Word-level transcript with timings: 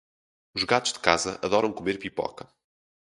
Os 0.55 0.63
gatos 0.63 0.93
de 0.93 0.99
casa 0.99 1.39
adoram 1.45 1.71
comer 1.71 1.99
pipoca. 1.99 2.45